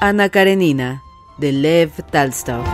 [0.00, 1.02] Ana Karenina,
[1.38, 2.64] de Lev Talstov.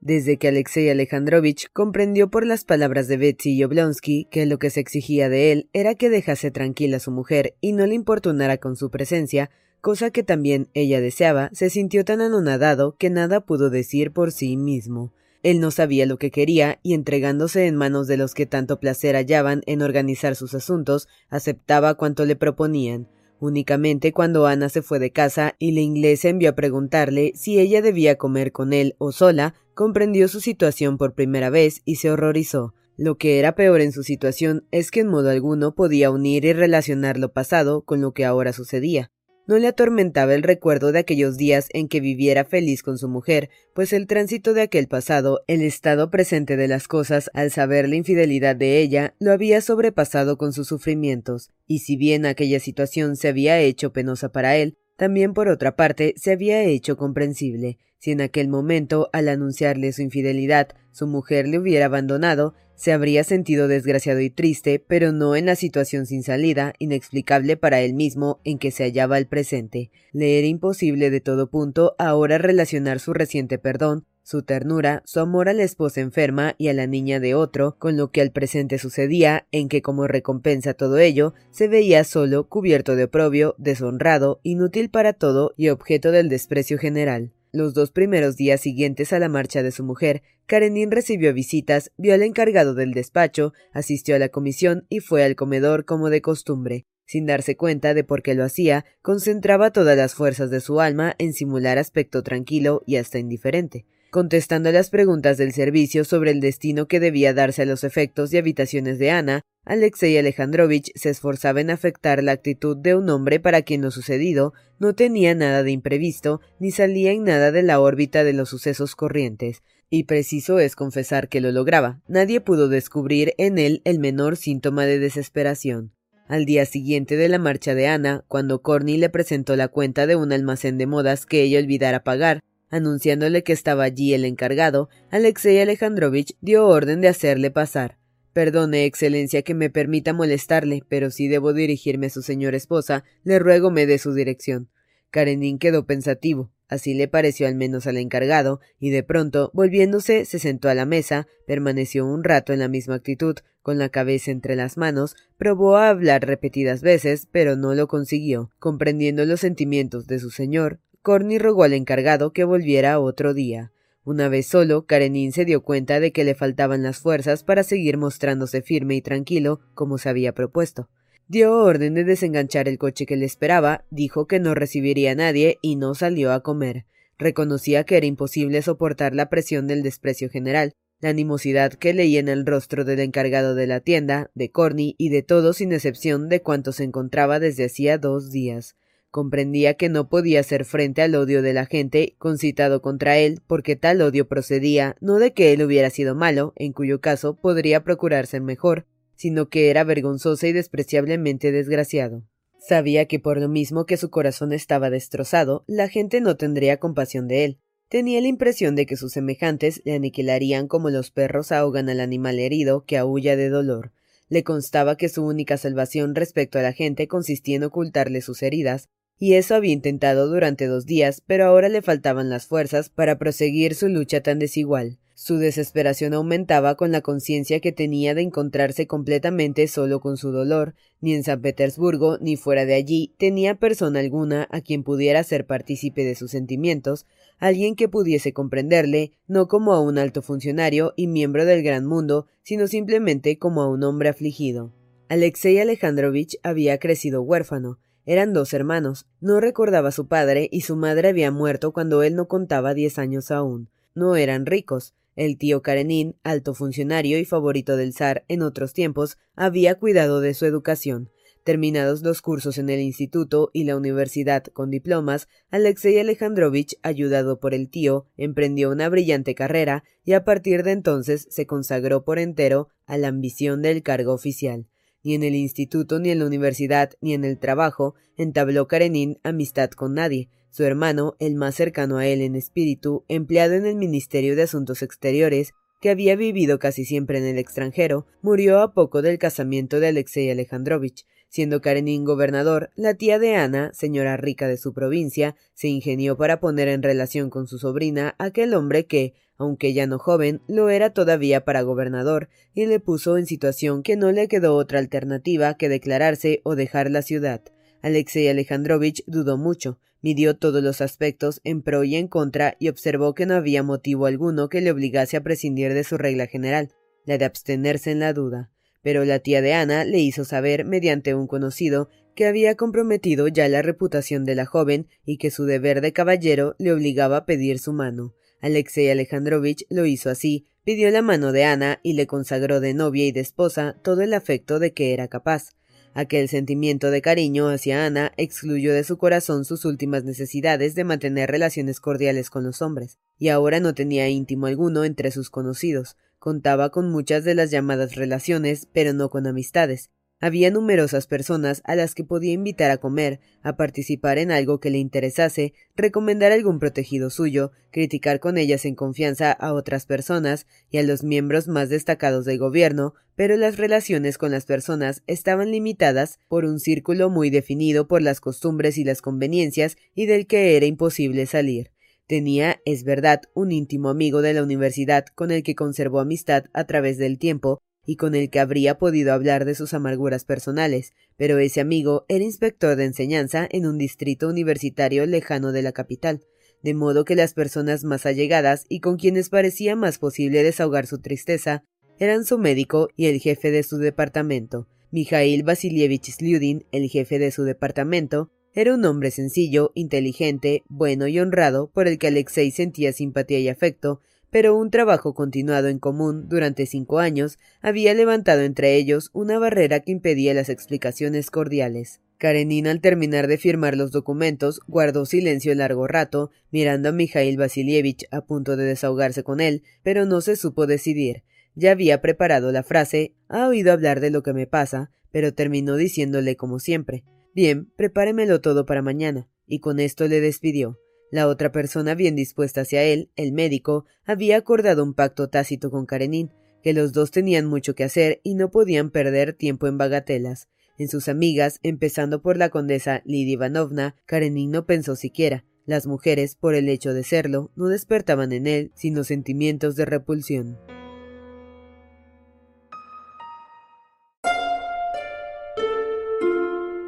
[0.00, 4.80] Desde que Alexei Alejandrovich comprendió por las palabras de Betsy y que lo que se
[4.80, 8.76] exigía de él era que dejase tranquila a su mujer y no le importunara con
[8.76, 9.48] su presencia,
[9.80, 14.56] cosa que también ella deseaba, se sintió tan anonadado que nada pudo decir por sí
[14.56, 15.12] mismo.
[15.42, 19.16] Él no sabía lo que quería y entregándose en manos de los que tanto placer
[19.16, 23.08] hallaban en organizar sus asuntos, aceptaba cuanto le proponían.
[23.38, 27.80] Únicamente cuando Ana se fue de casa y la inglesa envió a preguntarle si ella
[27.80, 32.74] debía comer con él o sola, comprendió su situación por primera vez y se horrorizó.
[32.98, 36.52] Lo que era peor en su situación es que en modo alguno podía unir y
[36.52, 39.10] relacionar lo pasado con lo que ahora sucedía.
[39.50, 43.50] No le atormentaba el recuerdo de aquellos días en que viviera feliz con su mujer,
[43.74, 47.96] pues el tránsito de aquel pasado, el estado presente de las cosas, al saber la
[47.96, 53.26] infidelidad de ella, lo había sobrepasado con sus sufrimientos, y si bien aquella situación se
[53.26, 57.78] había hecho penosa para él, también por otra parte se había hecho comprensible.
[57.98, 63.24] Si en aquel momento, al anunciarle su infidelidad, su mujer le hubiera abandonado, se habría
[63.24, 68.40] sentido desgraciado y triste, pero no en la situación sin salida, inexplicable para él mismo,
[68.42, 69.90] en que se hallaba el presente.
[70.12, 75.50] Le era imposible de todo punto ahora relacionar su reciente perdón, su ternura, su amor
[75.50, 78.78] a la esposa enferma y a la niña de otro, con lo que al presente
[78.78, 84.88] sucedía, en que como recompensa todo ello, se veía solo, cubierto de oprobio, deshonrado, inútil
[84.88, 87.34] para todo y objeto del desprecio general.
[87.52, 92.14] Los dos primeros días siguientes a la marcha de su mujer, Karenin recibió visitas, vio
[92.14, 96.86] al encargado del despacho, asistió a la comisión y fue al comedor como de costumbre.
[97.06, 101.16] Sin darse cuenta de por qué lo hacía, concentraba todas las fuerzas de su alma
[101.18, 103.84] en simular aspecto tranquilo y hasta indiferente.
[104.10, 108.38] Contestando las preguntas del servicio sobre el destino que debía darse a los efectos y
[108.38, 113.62] habitaciones de Ana, Alexei Alejandrovich se esforzaba en afectar la actitud de un hombre para
[113.62, 118.24] quien lo sucedido no tenía nada de imprevisto ni salía en nada de la órbita
[118.24, 122.00] de los sucesos corrientes, y preciso es confesar que lo lograba.
[122.08, 125.92] Nadie pudo descubrir en él el menor síntoma de desesperación.
[126.26, 130.16] Al día siguiente de la marcha de Ana, cuando Corny le presentó la cuenta de
[130.16, 135.58] un almacén de modas que ella olvidara pagar, Anunciándole que estaba allí el encargado, Alexei
[135.60, 137.98] Alejandrovich dio orden de hacerle pasar.
[138.32, 143.40] Perdone, Excelencia, que me permita molestarle, pero si debo dirigirme a su señora esposa, le
[143.40, 144.70] ruego me dé su dirección.
[145.10, 150.38] Karenin quedó pensativo, así le pareció al menos al encargado, y de pronto, volviéndose, se
[150.38, 154.54] sentó a la mesa, permaneció un rato en la misma actitud, con la cabeza entre
[154.54, 158.52] las manos, probó a hablar repetidas veces, pero no lo consiguió.
[158.60, 163.72] Comprendiendo los sentimientos de su señor, Corny rogó al encargado que volviera otro día.
[164.04, 167.96] Una vez solo, Karenin se dio cuenta de que le faltaban las fuerzas para seguir
[167.96, 170.90] mostrándose firme y tranquilo como se había propuesto.
[171.26, 175.58] Dio orden de desenganchar el coche que le esperaba, dijo que no recibiría a nadie
[175.62, 176.84] y no salió a comer.
[177.18, 182.28] Reconocía que era imposible soportar la presión del desprecio general, la animosidad que leía en
[182.28, 186.42] el rostro del encargado de la tienda, de Corny y de todos sin excepción de
[186.42, 188.76] cuantos se encontraba desde hacía dos días.
[189.10, 193.74] Comprendía que no podía hacer frente al odio de la gente concitado contra él, porque
[193.74, 198.38] tal odio procedía no de que él hubiera sido malo, en cuyo caso podría procurarse
[198.38, 198.86] mejor,
[199.16, 202.22] sino que era vergonzoso y despreciablemente desgraciado.
[202.60, 207.26] Sabía que por lo mismo que su corazón estaba destrozado, la gente no tendría compasión
[207.26, 207.58] de él.
[207.88, 212.38] Tenía la impresión de que sus semejantes le aniquilarían como los perros ahogan al animal
[212.38, 213.92] herido que aúlla de dolor.
[214.28, 218.88] Le constaba que su única salvación respecto a la gente consistía en ocultarle sus heridas,
[219.22, 223.74] y eso había intentado durante dos días, pero ahora le faltaban las fuerzas para proseguir
[223.74, 224.98] su lucha tan desigual.
[225.14, 230.74] Su desesperación aumentaba con la conciencia que tenía de encontrarse completamente solo con su dolor.
[231.02, 235.44] Ni en San Petersburgo ni fuera de allí tenía persona alguna a quien pudiera ser
[235.44, 237.04] partícipe de sus sentimientos,
[237.38, 242.26] alguien que pudiese comprenderle, no como a un alto funcionario y miembro del gran mundo,
[242.42, 244.72] sino simplemente como a un hombre afligido.
[245.10, 247.78] Alexei Alejandrovich había crecido huérfano,
[248.10, 249.06] eran dos hermanos.
[249.20, 252.98] No recordaba a su padre y su madre había muerto cuando él no contaba diez
[252.98, 253.68] años aún.
[253.94, 254.94] No eran ricos.
[255.14, 260.34] El tío Karenin, alto funcionario y favorito del zar en otros tiempos, había cuidado de
[260.34, 261.10] su educación.
[261.44, 267.54] Terminados los cursos en el instituto y la universidad con diplomas, Alexei Alejandrovich, ayudado por
[267.54, 272.70] el tío, emprendió una brillante carrera y a partir de entonces se consagró por entero
[272.86, 274.66] a la ambición del cargo oficial.
[275.02, 279.70] Ni en el instituto, ni en la universidad, ni en el trabajo entabló Karenin amistad
[279.70, 280.28] con nadie.
[280.50, 284.82] Su hermano, el más cercano a él en espíritu, empleado en el Ministerio de Asuntos
[284.82, 289.88] Exteriores, que había vivido casi siempre en el extranjero, murió a poco del casamiento de
[289.88, 291.06] Alexei Alejandrovich.
[291.28, 296.40] Siendo Karenin gobernador, la tía de Ana, señora rica de su provincia, se ingenió para
[296.40, 300.90] poner en relación con su sobrina aquel hombre que, aunque ya no joven, lo era
[300.90, 305.70] todavía para gobernador, y le puso en situación que no le quedó otra alternativa que
[305.70, 307.40] declararse o dejar la ciudad.
[307.80, 313.14] Alexei Alejandrovich dudó mucho, midió todos los aspectos en pro y en contra y observó
[313.14, 316.74] que no había motivo alguno que le obligase a prescindir de su regla general,
[317.06, 318.50] la de abstenerse en la duda.
[318.82, 323.48] Pero la tía de Ana le hizo saber, mediante un conocido, que había comprometido ya
[323.48, 327.58] la reputación de la joven y que su deber de caballero le obligaba a pedir
[327.58, 328.14] su mano.
[328.40, 333.06] Alexei Alejandrovich lo hizo así, pidió la mano de Ana y le consagró de novia
[333.06, 335.52] y de esposa todo el afecto de que era capaz.
[335.92, 341.30] Aquel sentimiento de cariño hacia Ana excluyó de su corazón sus últimas necesidades de mantener
[341.30, 346.70] relaciones cordiales con los hombres, y ahora no tenía íntimo alguno entre sus conocidos, contaba
[346.70, 349.90] con muchas de las llamadas relaciones, pero no con amistades,
[350.20, 354.70] había numerosas personas a las que podía invitar a comer, a participar en algo que
[354.70, 360.78] le interesase, recomendar algún protegido suyo, criticar con ellas en confianza a otras personas y
[360.78, 366.18] a los miembros más destacados del gobierno, pero las relaciones con las personas estaban limitadas
[366.28, 370.66] por un círculo muy definido por las costumbres y las conveniencias y del que era
[370.66, 371.70] imposible salir.
[372.06, 376.64] Tenía, es verdad, un íntimo amigo de la universidad con el que conservó amistad a
[376.64, 381.38] través del tiempo, y con el que habría podido hablar de sus amarguras personales, pero
[381.38, 386.20] ese amigo era inspector de enseñanza en un distrito universitario lejano de la capital,
[386.62, 390.98] de modo que las personas más allegadas y con quienes parecía más posible desahogar su
[390.98, 391.64] tristeza
[391.98, 394.66] eran su médico y el jefe de su departamento.
[394.90, 401.20] Mijail Vasilievich Slyudin, el jefe de su departamento, era un hombre sencillo, inteligente, bueno y
[401.20, 404.00] honrado, por el que Alexei sentía simpatía y afecto,
[404.30, 409.80] pero un trabajo continuado en común durante cinco años había levantado entre ellos una barrera
[409.80, 412.00] que impedía las explicaciones cordiales.
[412.18, 418.06] Karenin, al terminar de firmar los documentos, guardó silencio largo rato, mirando a Mijail Vasilievich
[418.10, 421.24] a punto de desahogarse con él, pero no se supo decidir.
[421.54, 425.76] Ya había preparado la frase, ha oído hablar de lo que me pasa, pero terminó
[425.76, 430.78] diciéndole como siempre, Bien, prepáremelo todo para mañana, y con esto le despidió.
[431.10, 435.86] La otra persona bien dispuesta hacia él, el médico, había acordado un pacto tácito con
[435.86, 436.30] Karenin,
[436.62, 440.48] que los dos tenían mucho que hacer y no podían perder tiempo en bagatelas.
[440.78, 445.44] En sus amigas, empezando por la condesa Lidia Ivanovna, Karenin no pensó siquiera.
[445.66, 450.58] Las mujeres, por el hecho de serlo, no despertaban en él sino sentimientos de repulsión.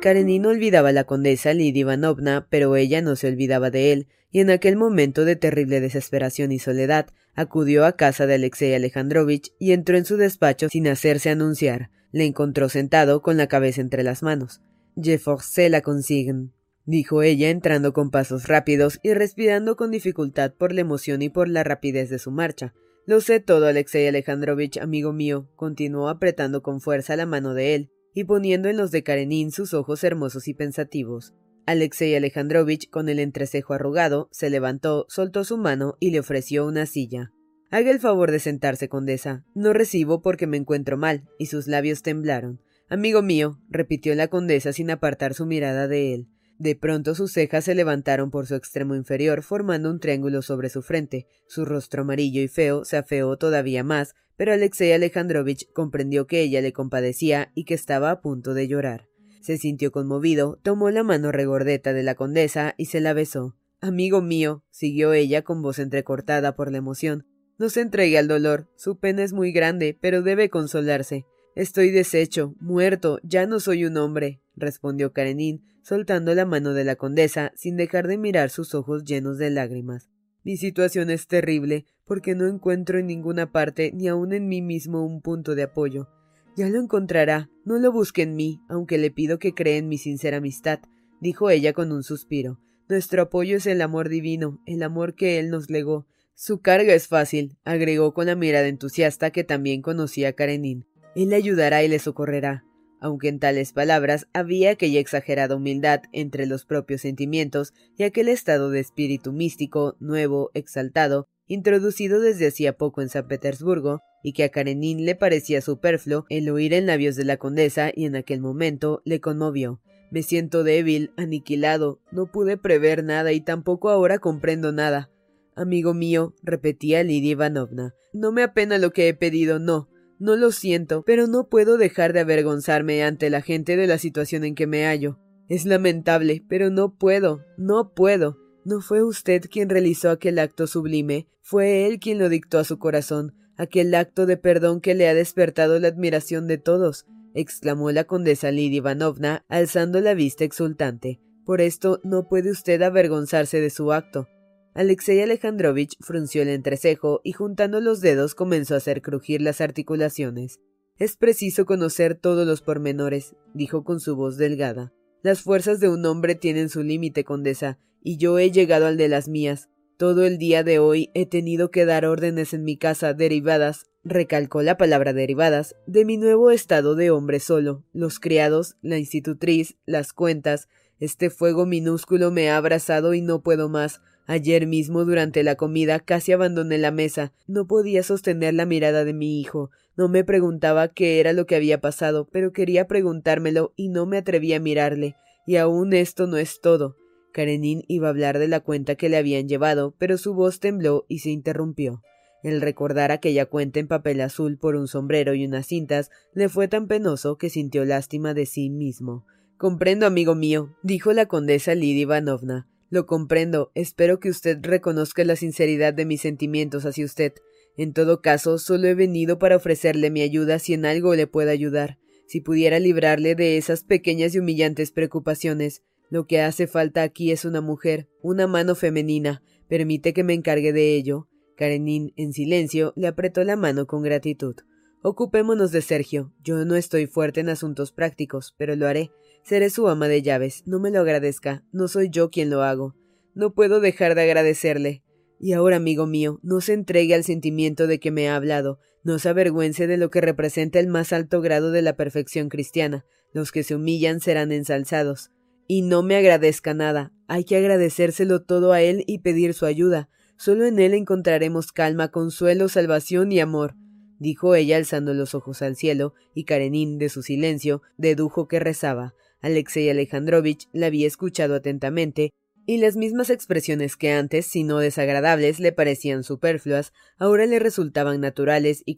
[0.03, 4.41] Karenin olvidaba a la condesa Lidia Ivanovna, pero ella no se olvidaba de él, y
[4.41, 7.07] en aquel momento de terrible desesperación y soledad,
[7.37, 11.91] acudió a casa de Alexei Alejandrovich y entró en su despacho sin hacerse anunciar.
[12.11, 14.61] Le encontró sentado con la cabeza entre las manos.
[15.01, 16.49] Je forcé la consigne,
[16.85, 21.49] dijo ella entrando con pasos rápidos y respirando con dificultad por la emoción y por
[21.49, 22.75] la rapidez de su marcha.
[23.07, 27.92] Lo sé todo, Alexei Alejandrovich, amigo mío, continuó apretando con fuerza la mano de él,
[28.14, 31.35] y poniendo en los de Karenin sus ojos hermosos y pensativos.
[31.66, 36.87] Alexei Alejandrovich, con el entrecejo arrugado, se levantó, soltó su mano y le ofreció una
[36.87, 37.31] silla.
[37.71, 39.45] Haga el favor de sentarse, condesa.
[39.54, 42.61] No recibo porque me encuentro mal, y sus labios temblaron.
[42.88, 46.28] Amigo mío, repitió la condesa sin apartar su mirada de él.
[46.59, 50.83] De pronto sus cejas se levantaron por su extremo inferior, formando un triángulo sobre su
[50.83, 51.26] frente.
[51.49, 56.61] Su rostro amarillo y feo se afeó todavía más, pero Alexei Alejandrovich comprendió que ella
[56.61, 59.09] le compadecía y que estaba a punto de llorar.
[59.41, 63.57] Se sintió conmovido, tomó la mano regordeta de la condesa y se la besó.
[63.81, 67.27] Amigo mío, siguió ella con voz entrecortada por la emoción,
[67.59, 68.69] no se entregue al dolor.
[68.77, 71.27] Su pena es muy grande, pero debe consolarse.
[71.55, 76.97] Estoy deshecho, muerto, ya no soy un hombre, respondió Karenin, soltando la mano de la
[76.97, 80.12] condesa sin dejar de mirar sus ojos llenos de lágrimas.
[80.45, 85.05] Mi situación es terrible, porque no encuentro en ninguna parte, ni aun en mí mismo,
[85.05, 86.09] un punto de apoyo.
[86.57, 89.99] Ya lo encontrará, no lo busque en mí, aunque le pido que cree en mi
[89.99, 90.81] sincera amistad,
[91.21, 92.59] dijo ella con un suspiro.
[92.89, 96.07] Nuestro apoyo es el amor divino, el amor que él nos legó.
[96.35, 100.87] Su carga es fácil, agregó con la mirada entusiasta que también conocía a Karenin.
[101.15, 102.65] Él le ayudará y le socorrerá
[103.03, 108.71] aunque en tales palabras había aquella exagerada humildad entre los propios sentimientos y aquel estado
[108.71, 114.51] de espíritu místico, nuevo, exaltado, introducido desde hacía poco en San Petersburgo, y que a
[114.51, 119.03] Karenin le parecía superfluo el oír en labios de la condesa y en aquel momento
[119.05, 119.81] le conmovió.
[120.13, 125.11] Me siento débil, aniquilado, no pude prever nada y tampoco ahora comprendo nada.
[125.57, 129.89] Amigo mío, repetía Lidia Ivanovna, no me apena lo que he pedido, no,
[130.23, 134.45] no lo siento, pero no puedo dejar de avergonzarme ante la gente de la situación
[134.45, 135.19] en que me hallo.
[135.49, 138.38] Es lamentable, pero no puedo, no puedo.
[138.64, 142.79] No fue usted quien realizó aquel acto sublime, fue él quien lo dictó a su
[142.79, 148.05] corazón, aquel acto de perdón que le ha despertado la admiración de todos, exclamó la
[148.05, 151.21] condesa Lidia Ivanovna, alzando la vista exultante.
[151.45, 154.29] Por esto no puede usted avergonzarse de su acto.
[154.75, 160.61] Alexei Alejandrovich frunció el entrecejo y juntando los dedos comenzó a hacer crujir las articulaciones.
[160.99, 164.93] Es preciso conocer todos los pormenores, dijo con su voz delgada.
[165.23, 169.09] Las fuerzas de un hombre tienen su límite, condesa, y yo he llegado al de
[169.09, 169.69] las mías.
[169.99, 174.62] Todo el día de hoy he tenido que dar órdenes en mi casa derivadas, recalcó
[174.62, 177.85] la palabra derivadas, de mi nuevo estado de hombre solo.
[177.93, 183.69] Los criados, la institutriz, las cuentas, este fuego minúsculo me ha abrazado y no puedo
[183.69, 184.00] más.
[184.26, 187.33] Ayer mismo durante la comida casi abandoné la mesa.
[187.47, 189.71] No podía sostener la mirada de mi hijo.
[189.97, 194.19] No me preguntaba qué era lo que había pasado, pero quería preguntármelo y no me
[194.19, 195.17] atreví a mirarle.
[195.47, 196.97] Y aún esto no es todo.
[197.33, 201.05] Karenin iba a hablar de la cuenta que le habían llevado, pero su voz tembló
[201.09, 202.02] y se interrumpió.
[202.43, 206.69] El recordar aquella cuenta en papel azul por un sombrero y unas cintas le fue
[206.69, 209.26] tan penoso que sintió lástima de sí mismo.
[209.57, 212.69] Comprendo, amigo mío, dijo la condesa Lidia Ivanovna.
[212.93, 213.73] Lo comprendo.
[213.75, 217.33] Espero que usted reconozca la sinceridad de mis sentimientos hacia usted.
[217.79, 221.53] En todo caso, solo he venido para ofrecerle mi ayuda si en algo le pueda
[221.53, 221.99] ayudar.
[222.27, 225.83] Si pudiera librarle de esas pequeñas y humillantes preocupaciones.
[226.11, 229.43] Lo que hace falta aquí es una mujer, una mano femenina.
[229.69, 231.29] Permite que me encargue de ello.
[231.57, 234.57] Karenin, en silencio, le apretó la mano con gratitud.
[235.01, 236.35] Ocupémonos de Sergio.
[236.45, 239.13] Yo no estoy fuerte en asuntos prácticos, pero lo haré.
[239.43, 240.63] Seré su ama de llaves.
[240.67, 241.65] No me lo agradezca.
[241.73, 242.95] No soy yo quien lo hago.
[243.35, 245.03] No puedo dejar de agradecerle.
[245.41, 249.19] Y ahora, amigo mío, no se entregue al sentimiento de que me ha hablado, no
[249.19, 253.05] se avergüence de lo que representa el más alto grado de la perfección cristiana.
[253.33, 255.33] Los que se humillan serán ensalzados.
[255.67, 257.13] Y no me agradezca nada.
[257.27, 260.09] Hay que agradecérselo todo a él y pedir su ayuda.
[260.37, 263.75] Solo en él encontraremos calma, consuelo, salvación y amor
[264.23, 269.15] dijo ella alzando los ojos al cielo, y Karenin, de su silencio, dedujo que rezaba.
[269.43, 272.31] Alexei Alejandrovich la había escuchado atentamente,
[272.65, 278.21] y las mismas expresiones que antes, si no desagradables, le parecían superfluas, ahora le resultaban
[278.21, 278.97] naturales y,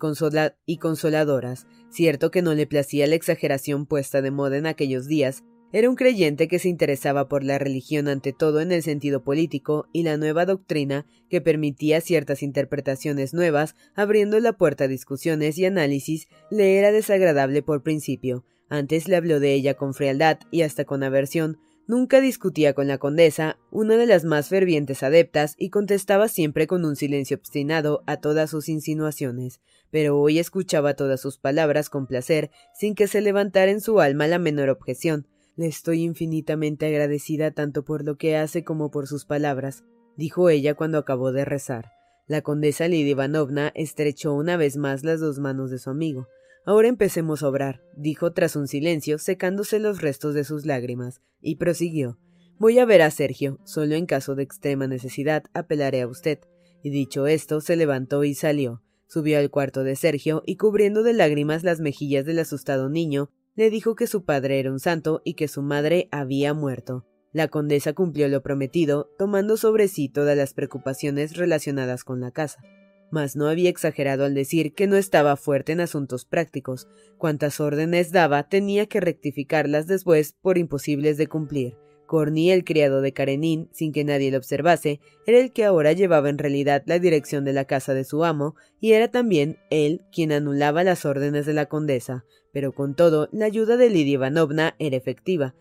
[0.67, 1.67] y consoladoras.
[1.91, 5.43] Cierto que no le placía la exageración puesta de moda en aquellos días,
[5.75, 9.89] era un creyente que se interesaba por la religión ante todo en el sentido político
[9.93, 15.65] y la nueva doctrina que permitía ciertas interpretaciones nuevas, abriendo la puerta a discusiones y
[15.65, 18.45] análisis, le era desagradable por principio.
[18.69, 22.97] Antes le habló de ella con frialdad y hasta con aversión, Nunca discutía con la
[22.97, 28.17] condesa, una de las más fervientes adeptas, y contestaba siempre con un silencio obstinado a
[28.17, 33.71] todas sus insinuaciones, pero hoy escuchaba todas sus palabras con placer, sin que se levantara
[33.71, 35.27] en su alma la menor objeción.
[35.57, 39.85] Le estoy infinitamente agradecida tanto por lo que hace como por sus palabras,
[40.17, 41.93] dijo ella cuando acabó de rezar.
[42.27, 46.29] La condesa Lidia Ivanovna estrechó una vez más las dos manos de su amigo.
[46.67, 51.57] Ahora empecemos a obrar, dijo tras un silencio, secándose los restos de sus lágrimas, y
[51.57, 52.19] prosiguió.
[52.59, 56.39] Voy a ver a Sergio, solo en caso de extrema necesidad apelaré a usted.
[56.83, 58.83] Y dicho esto, se levantó y salió.
[59.07, 63.71] Subió al cuarto de Sergio y cubriendo de lágrimas las mejillas del asustado niño, le
[63.71, 67.07] dijo que su padre era un santo y que su madre había muerto.
[67.33, 72.63] La condesa cumplió lo prometido, tomando sobre sí todas las preocupaciones relacionadas con la casa.
[73.11, 76.89] Mas no había exagerado al decir que no estaba fuerte en asuntos prácticos.
[77.19, 81.77] Cuantas órdenes daba tenía que rectificarlas después por imposibles de cumplir.
[82.07, 86.29] Corny, el criado de Karenin, sin que nadie lo observase, era el que ahora llevaba
[86.29, 90.33] en realidad la dirección de la casa de su amo, y era también él quien
[90.33, 92.25] anulaba las órdenes de la condesa.
[92.53, 95.55] Pero con todo, la ayuda de Lidia Ivanovna era efectiva,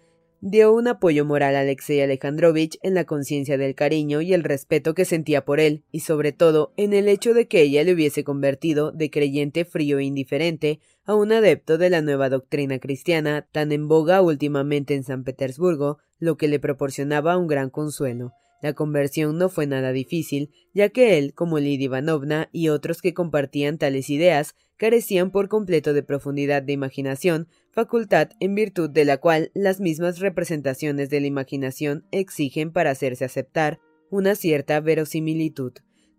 [0.46, 4.94] dio un apoyo moral a Alexei Alejandrovich en la conciencia del cariño y el respeto
[4.94, 8.26] que sentía por él, y sobre todo en el hecho de que ella le hubiese
[8.26, 13.72] convertido de creyente frío e indiferente a un adepto de la nueva doctrina cristiana tan
[13.72, 18.34] en boga últimamente en San Petersburgo, lo que le proporcionaba un gran consuelo.
[18.64, 23.14] La conversión no fue nada difícil, ya que él, como Lidia Ivanovna y otros que
[23.14, 29.18] compartían tales ideas, carecían por completo de profundidad de imaginación, facultad en virtud de la
[29.18, 35.74] cual las mismas representaciones de la imaginación exigen para hacerse aceptar una cierta verosimilitud.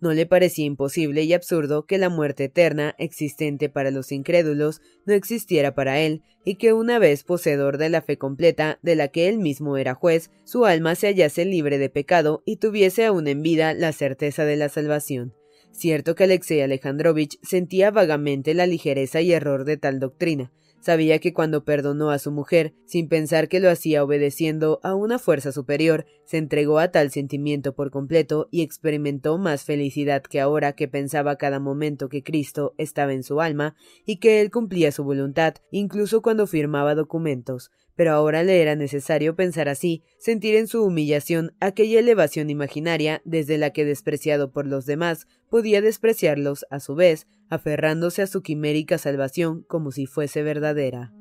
[0.04, 5.14] No le parecía imposible y absurdo que la muerte eterna existente para los incrédulos no
[5.14, 9.30] existiera para él, y que una vez poseedor de la fe completa, de la que
[9.30, 13.40] él mismo era juez, su alma se hallase libre de pecado y tuviese aún en
[13.40, 15.32] vida la certeza de la salvación.
[15.72, 20.52] Cierto que Alexei Alejandrovich sentía vagamente la ligereza y error de tal doctrina.
[20.84, 25.18] Sabía que cuando perdonó a su mujer, sin pensar que lo hacía obedeciendo a una
[25.18, 30.74] fuerza superior, se entregó a tal sentimiento por completo y experimentó más felicidad que ahora
[30.74, 33.74] que pensaba cada momento que Cristo estaba en su alma
[34.04, 37.70] y que él cumplía su voluntad, incluso cuando firmaba documentos.
[37.96, 43.56] Pero ahora le era necesario pensar así, sentir en su humillación aquella elevación imaginaria desde
[43.56, 48.98] la que, despreciado por los demás, podía despreciarlos a su vez, aferrándose a su quimérica
[48.98, 51.12] salvación como si fuese verdadera.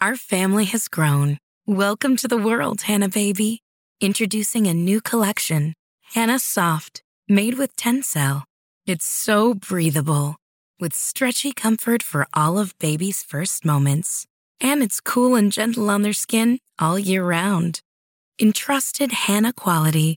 [0.00, 1.36] Our family has grown.
[1.66, 3.60] Welcome to the world, Hannah baby.
[4.00, 5.74] Introducing a new collection,
[6.14, 8.44] Hannah Soft, made with Tencel.
[8.86, 10.36] It's so breathable.
[10.80, 14.26] with stretchy comfort for all of baby's first moments.
[14.58, 17.80] And it's cool and gentle on their skin all year round.
[18.40, 20.16] Entrusted Hannah quality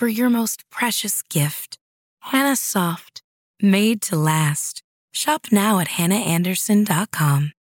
[0.00, 1.76] for your most precious gift.
[2.20, 3.20] Hannah Soft,
[3.60, 4.82] made to last.
[5.12, 7.52] Shop now at hannahanderson.com.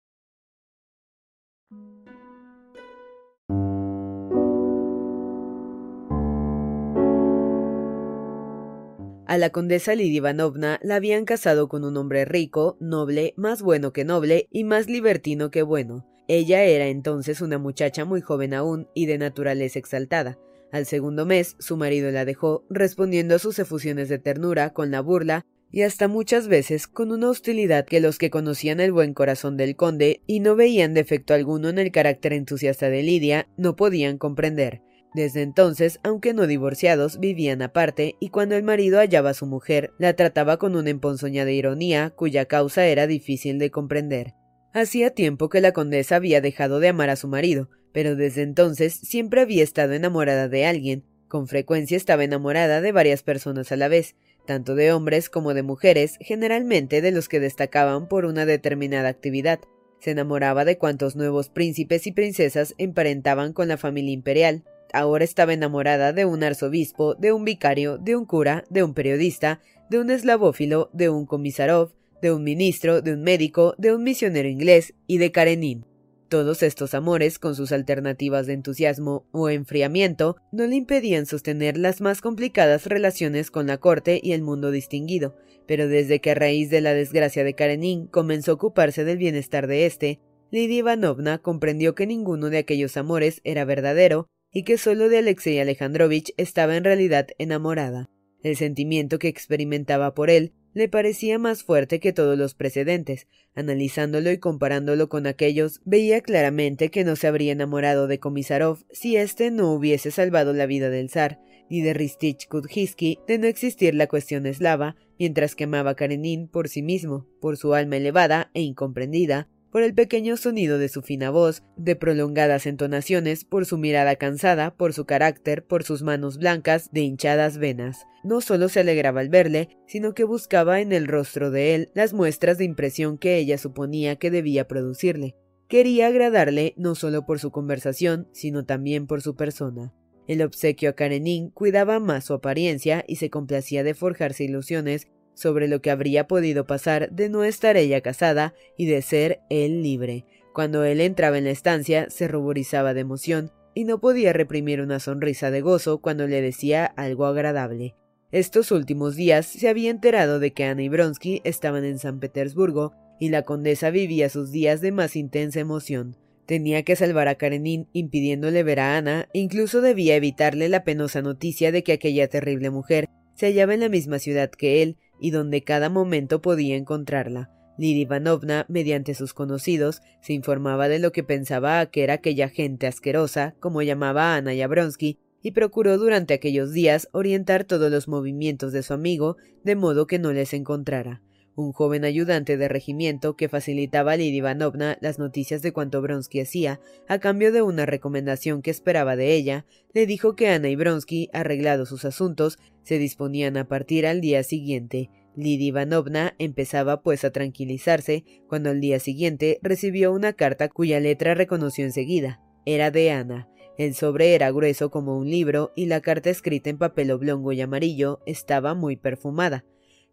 [9.27, 13.91] A la condesa Lidia Ivanovna la habían casado con un hombre rico, noble, más bueno
[13.91, 16.05] que noble y más libertino que bueno.
[16.29, 20.37] Ella era entonces una muchacha muy joven aún y de naturaleza exaltada.
[20.71, 25.01] Al segundo mes, su marido la dejó, respondiendo a sus efusiones de ternura con la
[25.01, 29.57] burla y hasta muchas veces con una hostilidad que los que conocían el buen corazón
[29.57, 34.17] del conde y no veían defecto alguno en el carácter entusiasta de Lidia, no podían
[34.17, 34.81] comprender.
[35.13, 39.91] Desde entonces, aunque no divorciados, vivían aparte y cuando el marido hallaba a su mujer,
[39.97, 44.33] la trataba con una emponzoñada ironía cuya causa era difícil de comprender.
[44.71, 48.93] Hacía tiempo que la condesa había dejado de amar a su marido, pero desde entonces
[48.93, 53.87] siempre había estado enamorada de alguien, con frecuencia estaba enamorada de varias personas a la
[53.87, 59.09] vez, tanto de hombres como de mujeres, generalmente de los que destacaban por una determinada
[59.09, 59.59] actividad.
[59.99, 65.53] Se enamoraba de cuantos nuevos príncipes y princesas emparentaban con la familia imperial, Ahora estaba
[65.53, 70.09] enamorada de un arzobispo, de un vicario, de un cura, de un periodista, de un
[70.09, 75.19] eslavófilo, de un comisarov, de un ministro, de un médico, de un misionero inglés y
[75.19, 75.85] de Karenin.
[76.29, 82.01] Todos estos amores, con sus alternativas de entusiasmo o enfriamiento, no le impedían sostener las
[82.01, 86.69] más complicadas relaciones con la corte y el mundo distinguido, pero desde que a raíz
[86.69, 90.19] de la desgracia de Karenin comenzó a ocuparse del bienestar de éste,
[90.51, 95.59] Lidia Ivanovna comprendió que ninguno de aquellos amores era verdadero y que solo de Alexei
[95.59, 98.07] Alejandrovich estaba en realidad enamorada.
[98.43, 103.27] El sentimiento que experimentaba por él le parecía más fuerte que todos los precedentes.
[103.53, 109.17] Analizándolo y comparándolo con aquellos, veía claramente que no se habría enamorado de Komisarov si
[109.17, 113.93] éste no hubiese salvado la vida del zar, ni de Ristich Kudhiski de no existir
[113.93, 118.61] la cuestión eslava, mientras que amaba Karenin por sí mismo, por su alma elevada e
[118.61, 124.15] incomprendida, por el pequeño sonido de su fina voz, de prolongadas entonaciones, por su mirada
[124.15, 128.05] cansada, por su carácter, por sus manos blancas de hinchadas venas.
[128.23, 132.13] No solo se alegraba al verle, sino que buscaba en el rostro de él las
[132.13, 135.35] muestras de impresión que ella suponía que debía producirle.
[135.67, 139.93] Quería agradarle no solo por su conversación, sino también por su persona.
[140.27, 145.07] El obsequio a Karenin cuidaba más su apariencia y se complacía de forjarse ilusiones
[145.39, 149.81] sobre lo que habría podido pasar de no estar ella casada y de ser él
[149.81, 150.25] libre.
[150.53, 154.99] Cuando él entraba en la estancia se ruborizaba de emoción y no podía reprimir una
[154.99, 157.95] sonrisa de gozo cuando le decía algo agradable.
[158.31, 162.93] Estos últimos días se había enterado de que Ana y Bronsky estaban en San Petersburgo
[163.19, 166.17] y la condesa vivía sus días de más intensa emoción.
[166.45, 171.71] Tenía que salvar a Karenin impidiéndole ver a Ana, incluso debía evitarle la penosa noticia
[171.71, 175.63] de que aquella terrible mujer se hallaba en la misma ciudad que él y donde
[175.63, 177.51] cada momento podía encontrarla.
[177.77, 182.87] Lidia Ivanovna, mediante sus conocidos, se informaba de lo que pensaba que era aquella gente
[182.87, 188.73] asquerosa, como llamaba a Ana Yabronsky, y procuró durante aquellos días orientar todos los movimientos
[188.73, 191.21] de su amigo de modo que no les encontrara.
[191.59, 196.39] Un joven ayudante de regimiento que facilitaba a Lidia Ivanovna las noticias de cuanto Bronsky
[196.39, 200.77] hacía, a cambio de una recomendación que esperaba de ella, le dijo que Ana y
[200.77, 205.09] Bronsky, arreglados sus asuntos, se disponían a partir al día siguiente.
[205.35, 211.35] Lidia Ivanovna empezaba pues a tranquilizarse cuando al día siguiente recibió una carta cuya letra
[211.35, 212.39] reconoció enseguida.
[212.65, 213.49] Era de Ana.
[213.77, 217.59] El sobre era grueso como un libro y la carta escrita en papel oblongo y
[217.59, 219.65] amarillo estaba muy perfumada.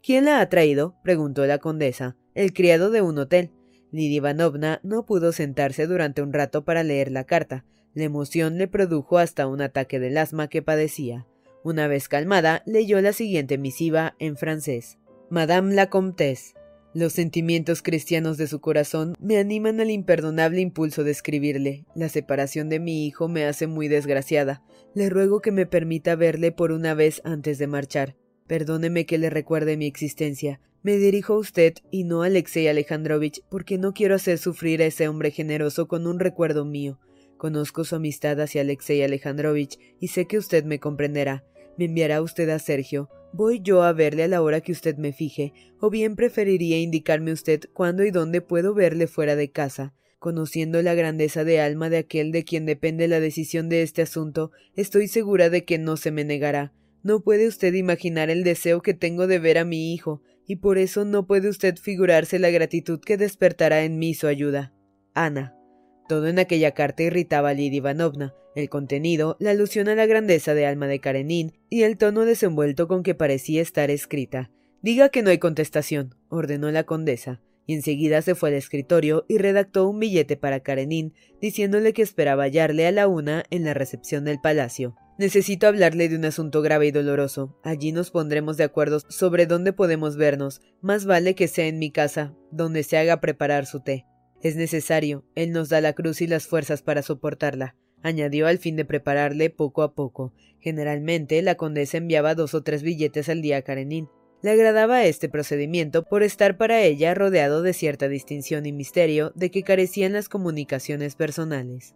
[0.06, 0.94] ¿Quién la ha traído?
[1.02, 2.16] preguntó la condesa.
[2.36, 3.50] El criado de un hotel.
[3.90, 7.64] Lidia Ivanovna no pudo sentarse durante un rato para leer la carta.
[7.92, 11.26] La emoción le produjo hasta un ataque del asma que padecía.
[11.64, 14.96] Una vez calmada, leyó la siguiente misiva en francés.
[15.28, 16.54] Madame la Comtesse.
[16.94, 21.84] Los sentimientos cristianos de su corazón me animan al imperdonable impulso de escribirle.
[21.96, 24.62] La separación de mi hijo me hace muy desgraciada.
[24.94, 28.14] Le ruego que me permita verle por una vez antes de marchar.
[28.46, 30.60] Perdóneme que le recuerde mi existencia.
[30.82, 34.86] Me dirijo a usted y no a Alexei Alejandrovich porque no quiero hacer sufrir a
[34.86, 37.00] ese hombre generoso con un recuerdo mío.
[37.38, 41.44] Conozco su amistad hacia Alexei Alejandrovich y sé que usted me comprenderá.
[41.76, 43.10] Me enviará usted a Sergio.
[43.32, 47.32] Voy yo a verle a la hora que usted me fije, o bien preferiría indicarme
[47.32, 49.92] usted cuándo y dónde puedo verle fuera de casa.
[50.18, 54.52] Conociendo la grandeza de alma de aquel de quien depende la decisión de este asunto,
[54.74, 56.72] estoy segura de que no se me negará.
[57.06, 60.76] No puede usted imaginar el deseo que tengo de ver a mi hijo, y por
[60.76, 64.74] eso no puede usted figurarse la gratitud que despertará en mí su ayuda.
[65.14, 65.54] Ana.
[66.08, 70.52] Todo en aquella carta irritaba a Lidia Ivanovna, el contenido, la alusión a la grandeza
[70.54, 74.50] de alma de Karenin y el tono desenvuelto con que parecía estar escrita.
[74.82, 79.38] Diga que no hay contestación, ordenó la condesa, y enseguida se fue al escritorio y
[79.38, 84.24] redactó un billete para Karenin, diciéndole que esperaba hallarle a la una en la recepción
[84.24, 84.96] del palacio.
[85.18, 87.58] Necesito hablarle de un asunto grave y doloroso.
[87.62, 90.60] Allí nos pondremos de acuerdo sobre dónde podemos vernos.
[90.82, 94.04] Más vale que sea en mi casa, donde se haga preparar su té.
[94.42, 98.76] Es necesario, él nos da la cruz y las fuerzas para soportarla, añadió al fin
[98.76, 100.34] de prepararle poco a poco.
[100.60, 104.08] Generalmente la condesa enviaba dos o tres billetes al día a Karenin.
[104.42, 109.50] Le agradaba este procedimiento por estar para ella rodeado de cierta distinción y misterio de
[109.50, 111.94] que carecían las comunicaciones personales.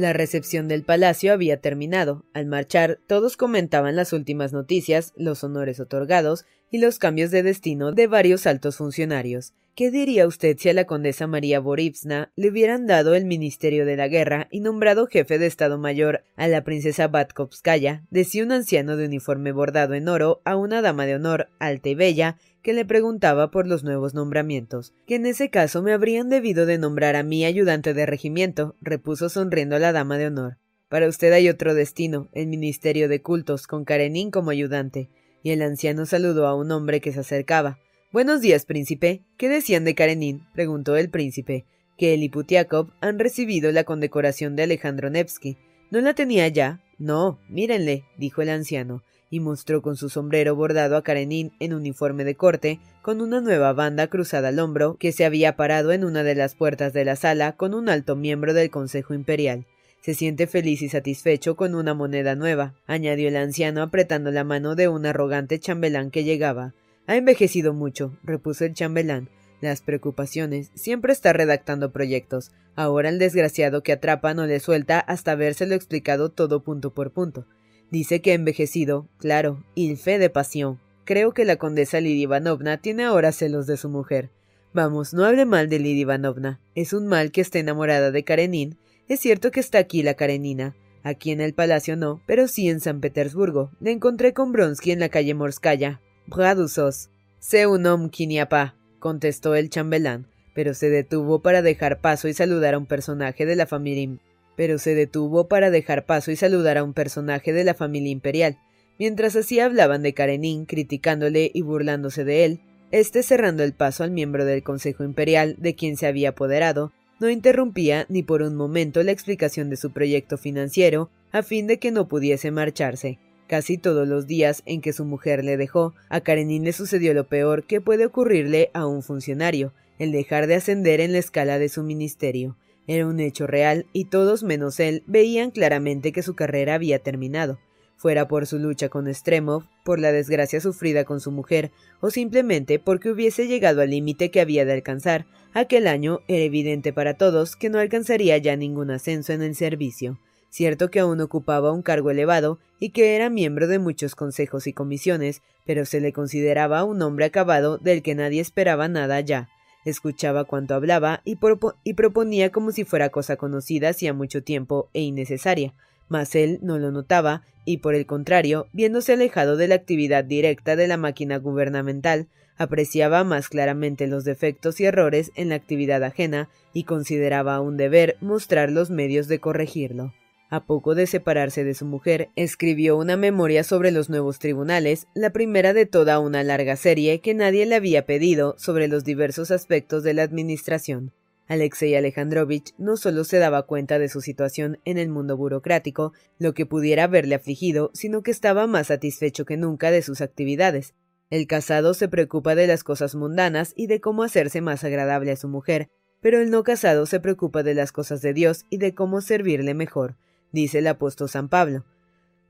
[0.00, 2.24] La recepción del palacio había terminado.
[2.32, 7.92] Al marchar, todos comentaban las últimas noticias, los honores otorgados y los cambios de destino
[7.92, 9.52] de varios altos funcionarios.
[9.74, 13.96] ¿Qué diría usted si a la condesa María Boripsna le hubieran dado el Ministerio de
[13.96, 18.96] la Guerra y nombrado jefe de Estado Mayor a la princesa Batkovskaya, decía un anciano
[18.96, 22.84] de uniforme bordado en oro a una dama de honor alta y bella que le
[22.84, 27.22] preguntaba por los nuevos nombramientos, que en ese caso me habrían debido de nombrar a
[27.22, 30.58] mí ayudante de regimiento, repuso sonriendo la dama de honor.
[30.88, 35.08] Para usted hay otro destino, el Ministerio de Cultos, con Karenin como ayudante.
[35.42, 37.78] Y el anciano saludó a un hombre que se acercaba.
[38.12, 39.22] Buenos días, príncipe.
[39.36, 40.42] ¿Qué decían de Karenin?
[40.52, 41.64] preguntó el príncipe.
[41.96, 45.56] Que él y Putiakov han recibido la condecoración de Alejandro Nevsky.
[45.90, 46.82] ¿No la tenía ya?
[46.98, 52.24] No, mírenle, dijo el anciano y mostró con su sombrero bordado a Karenin en uniforme
[52.24, 56.24] de corte, con una nueva banda cruzada al hombro, que se había parado en una
[56.24, 59.66] de las puertas de la sala con un alto miembro del Consejo Imperial.
[60.02, 64.74] Se siente feliz y satisfecho con una moneda nueva, añadió el anciano apretando la mano
[64.74, 66.74] de un arrogante chambelán que llegaba.
[67.06, 69.28] Ha envejecido mucho, repuso el chambelán.
[69.60, 70.70] Las preocupaciones.
[70.74, 72.50] Siempre está redactando proyectos.
[72.76, 77.44] Ahora el desgraciado que atrapa no le suelta hasta habérselo explicado todo punto por punto.
[77.90, 79.64] Dice que ha envejecido, claro,
[79.96, 80.78] fe de pasión.
[81.04, 84.30] Creo que la condesa Lidia Ivanovna tiene ahora celos de su mujer.
[84.72, 86.60] Vamos, no hable mal de Lidia Ivanovna.
[86.74, 88.78] Es un mal que esté enamorada de Karenin
[89.10, 90.76] es cierto que está aquí la Karenina.
[91.02, 93.72] Aquí en el palacio no, pero sí en San Petersburgo.
[93.80, 96.00] Le encontré con Bronsky en la calle Morskaya.
[96.28, 97.10] Bradusos.
[97.40, 102.78] Sé un homkiniapa, contestó el chambelán, pero se detuvo para dejar paso y saludar a
[102.78, 104.20] un personaje de la familia
[104.60, 108.58] pero se detuvo para dejar paso y saludar a un personaje de la familia imperial.
[108.98, 114.10] Mientras así hablaban de Karenin, criticándole y burlándose de él, este cerrando el paso al
[114.10, 119.02] miembro del Consejo Imperial de quien se había apoderado, no interrumpía ni por un momento
[119.02, 123.18] la explicación de su proyecto financiero a fin de que no pudiese marcharse.
[123.46, 127.24] Casi todos los días en que su mujer le dejó, a Karenin le sucedió lo
[127.24, 131.70] peor que puede ocurrirle a un funcionario, el dejar de ascender en la escala de
[131.70, 132.58] su ministerio.
[132.90, 137.60] Era un hecho real y todos menos él veían claramente que su carrera había terminado
[138.00, 142.78] fuera por su lucha con Stremov, por la desgracia sufrida con su mujer, o simplemente
[142.78, 147.56] porque hubiese llegado al límite que había de alcanzar, aquel año era evidente para todos
[147.56, 150.18] que no alcanzaría ya ningún ascenso en el servicio.
[150.48, 154.72] Cierto que aún ocupaba un cargo elevado y que era miembro de muchos consejos y
[154.72, 159.50] comisiones, pero se le consideraba un hombre acabado del que nadie esperaba nada ya.
[159.84, 161.38] Escuchaba cuanto hablaba y,
[161.84, 165.72] y proponía como si fuera cosa conocida hacía mucho tiempo e innecesaria,
[166.08, 170.76] mas él no lo notaba y, por el contrario, viéndose alejado de la actividad directa
[170.76, 176.50] de la máquina gubernamental, apreciaba más claramente los defectos y errores en la actividad ajena
[176.74, 180.12] y consideraba un deber mostrar los medios de corregirlo.
[180.52, 185.30] A poco de separarse de su mujer, escribió una memoria sobre los nuevos tribunales, la
[185.30, 190.02] primera de toda una larga serie que nadie le había pedido sobre los diversos aspectos
[190.02, 191.12] de la administración.
[191.46, 196.52] Alexei Alejandrovich no solo se daba cuenta de su situación en el mundo burocrático, lo
[196.52, 200.94] que pudiera haberle afligido, sino que estaba más satisfecho que nunca de sus actividades.
[201.30, 205.36] El casado se preocupa de las cosas mundanas y de cómo hacerse más agradable a
[205.36, 208.94] su mujer, pero el no casado se preocupa de las cosas de Dios y de
[208.96, 210.16] cómo servirle mejor,
[210.52, 211.84] dice el apóstol San Pablo.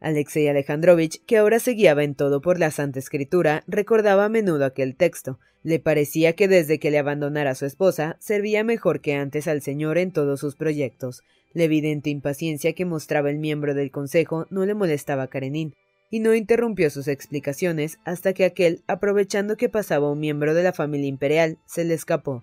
[0.01, 4.65] Alexei Alejandrovich, que ahora se guiaba en todo por la Santa Escritura, recordaba a menudo
[4.65, 5.39] aquel texto.
[5.63, 9.61] Le parecía que desde que le abandonara a su esposa, servía mejor que antes al
[9.61, 11.23] Señor en todos sus proyectos.
[11.53, 15.75] La evidente impaciencia que mostraba el miembro del Consejo no le molestaba a Karenin,
[16.11, 20.73] y no interrumpió sus explicaciones hasta que aquel, aprovechando que pasaba un miembro de la
[20.73, 22.43] familia imperial, se le escapó.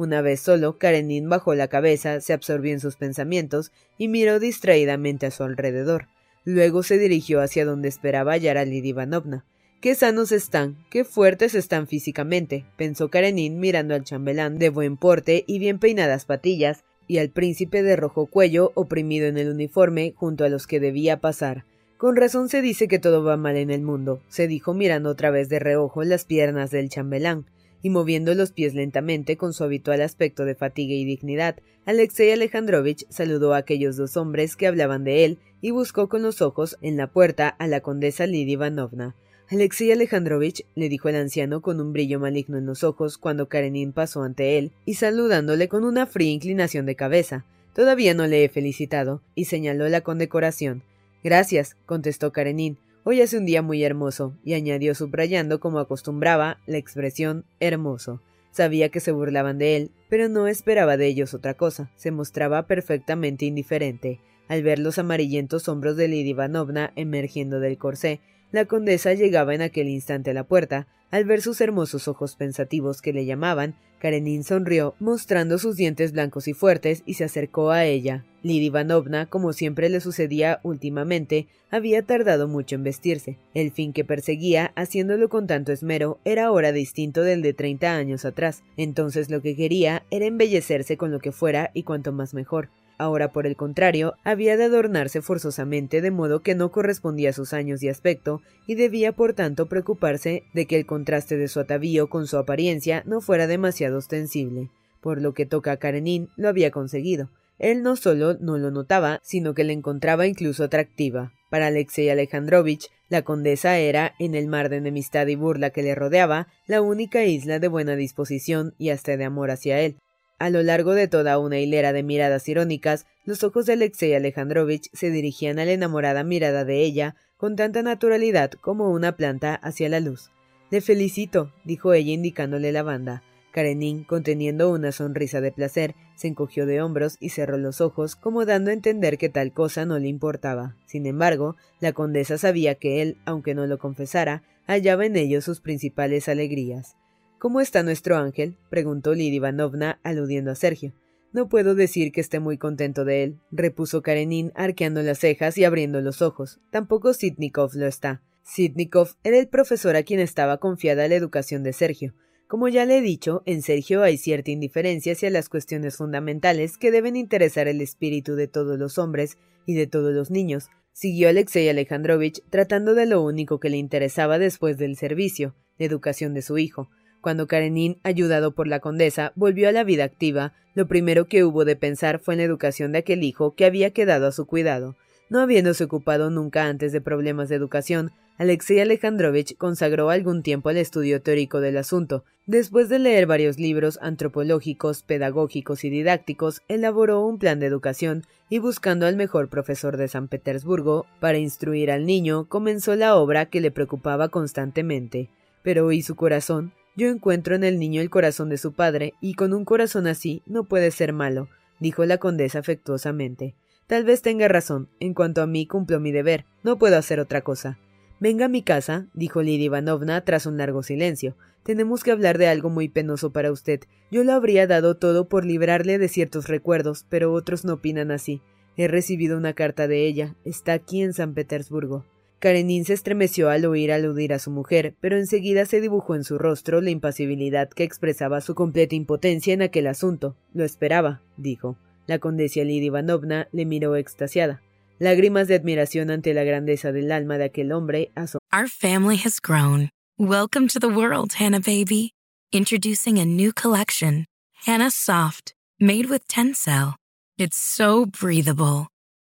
[0.00, 5.26] Una vez solo, Karenin bajó la cabeza, se absorbió en sus pensamientos y miró distraídamente
[5.26, 6.06] a su alrededor.
[6.42, 9.44] Luego se dirigió hacia donde esperaba hallar a Lidia Ivanovna.
[9.82, 15.44] Qué sanos están, qué fuertes están físicamente, pensó Karenin mirando al chambelán de buen porte
[15.46, 20.46] y bien peinadas patillas, y al príncipe de rojo cuello oprimido en el uniforme junto
[20.46, 21.66] a los que debía pasar.
[21.98, 25.30] Con razón se dice que todo va mal en el mundo, se dijo mirando otra
[25.30, 27.44] vez de reojo las piernas del chambelán
[27.82, 33.06] y moviendo los pies lentamente con su habitual aspecto de fatiga y dignidad, Alexei Alejandrovich
[33.08, 36.96] saludó a aquellos dos hombres que hablaban de él y buscó con los ojos en
[36.96, 39.14] la puerta a la condesa Lidia Ivanovna.
[39.50, 43.92] Alexei Alejandrovich, le dijo el anciano con un brillo maligno en los ojos cuando Karenin
[43.92, 47.44] pasó ante él, y saludándole con una fría inclinación de cabeza.
[47.74, 50.84] Todavía no le he felicitado, y señaló la condecoración.
[51.24, 52.78] Gracias, contestó Karenin.
[53.12, 58.22] Hoy hace un día muy hermoso, y añadió subrayando como acostumbraba la expresión hermoso.
[58.52, 61.90] Sabía que se burlaban de él, pero no esperaba de ellos otra cosa.
[61.96, 64.20] Se mostraba perfectamente indiferente.
[64.46, 68.20] Al ver los amarillentos hombros de Lidia Ivanovna emergiendo del corsé,
[68.52, 70.86] la condesa llegaba en aquel instante a la puerta.
[71.10, 76.48] Al ver sus hermosos ojos pensativos que le llamaban, Karenin sonrió, mostrando sus dientes blancos
[76.48, 78.24] y fuertes, y se acercó a ella.
[78.42, 83.36] Lidia Ivanovna, como siempre le sucedía últimamente, había tardado mucho en vestirse.
[83.52, 88.24] El fin que perseguía, haciéndolo con tanto esmero, era ahora distinto del de treinta años
[88.24, 88.62] atrás.
[88.78, 92.70] Entonces lo que quería era embellecerse con lo que fuera y cuanto más mejor.
[93.00, 97.54] Ahora, por el contrario, había de adornarse forzosamente de modo que no correspondía a sus
[97.54, 102.10] años y aspecto, y debía por tanto preocuparse de que el contraste de su atavío
[102.10, 104.68] con su apariencia no fuera demasiado ostensible.
[105.00, 107.30] Por lo que toca a Karenin, lo había conseguido.
[107.58, 111.32] Él no solo no lo notaba, sino que le encontraba incluso atractiva.
[111.48, 115.94] Para Alexei Alejandrovich, la condesa era, en el mar de enemistad y burla que le
[115.94, 119.96] rodeaba, la única isla de buena disposición y hasta de amor hacia él,
[120.40, 124.88] A lo largo de toda una hilera de miradas irónicas, los ojos de Alexei Alejandrovich
[124.94, 129.90] se dirigían a la enamorada mirada de ella con tanta naturalidad como una planta hacia
[129.90, 130.30] la luz.
[130.70, 133.22] Le felicito, dijo ella indicándole la banda.
[133.52, 138.46] Karenin, conteniendo una sonrisa de placer, se encogió de hombros y cerró los ojos, como
[138.46, 140.74] dando a entender que tal cosa no le importaba.
[140.86, 145.60] Sin embargo, la condesa sabía que él, aunque no lo confesara, hallaba en ello sus
[145.60, 146.96] principales alegrías.
[147.40, 148.58] ¿Cómo está nuestro ángel?
[148.68, 150.92] preguntó Lidia Ivanovna, aludiendo a Sergio.
[151.32, 155.64] No puedo decir que esté muy contento de él, repuso Karenin, arqueando las cejas y
[155.64, 156.60] abriendo los ojos.
[156.70, 158.20] Tampoco Sitnikov lo está.
[158.42, 162.12] Sitnikov era el profesor a quien estaba confiada la educación de Sergio.
[162.46, 166.90] Como ya le he dicho, en Sergio hay cierta indiferencia hacia las cuestiones fundamentales que
[166.90, 171.70] deben interesar el espíritu de todos los hombres y de todos los niños, siguió Alexei
[171.70, 176.58] Alejandrovich tratando de lo único que le interesaba después del servicio, la educación de su
[176.58, 176.90] hijo.
[177.20, 181.64] Cuando Karenin, ayudado por la condesa, volvió a la vida activa, lo primero que hubo
[181.64, 184.96] de pensar fue en la educación de aquel hijo que había quedado a su cuidado.
[185.28, 190.78] No habiéndose ocupado nunca antes de problemas de educación, Alexei Alejandrovich consagró algún tiempo al
[190.78, 192.24] estudio teórico del asunto.
[192.46, 198.58] Después de leer varios libros antropológicos, pedagógicos y didácticos, elaboró un plan de educación y
[198.58, 203.60] buscando al mejor profesor de San Petersburgo para instruir al niño, comenzó la obra que
[203.60, 205.28] le preocupaba constantemente.
[205.62, 206.72] Pero ¿y su corazón?
[206.96, 210.42] Yo encuentro en el niño el corazón de su padre, y con un corazón así
[210.46, 211.48] no puede ser malo,
[211.78, 213.54] dijo la condesa afectuosamente.
[213.86, 217.40] Tal vez tenga razón, en cuanto a mí cumplo mi deber, no puedo hacer otra
[217.40, 217.78] cosa.
[218.20, 221.36] Venga a mi casa, dijo Lidia Ivanovna tras un largo silencio.
[221.62, 223.80] Tenemos que hablar de algo muy penoso para usted.
[224.10, 228.42] Yo lo habría dado todo por librarle de ciertos recuerdos, pero otros no opinan así.
[228.76, 230.36] He recibido una carta de ella.
[230.44, 232.04] Está aquí en San Petersburgo.
[232.40, 236.38] Karenin se estremeció al oír aludir a su mujer, pero enseguida se dibujó en su
[236.38, 240.36] rostro la impasibilidad que expresaba su completa impotencia en aquel asunto.
[240.52, 241.76] Lo esperaba, dijo.
[242.06, 244.62] La condesa Lidia Ivanovna le miró extasiada.
[245.00, 248.10] lágrimas de admiración ante la grandeza del alma de aquel hombre.
[248.52, 249.88] Our family has grown.
[250.18, 252.12] Welcome to the world, Hannah baby.
[252.52, 254.26] Introducing a new collection,
[254.66, 256.96] Hannah Soft, made with Tencel.
[257.38, 258.88] It's so breathable,